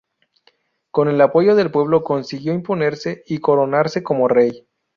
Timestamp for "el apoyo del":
1.09-1.69